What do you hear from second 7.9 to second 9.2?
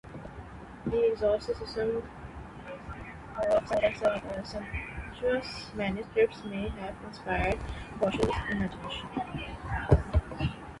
Bosch's imagination.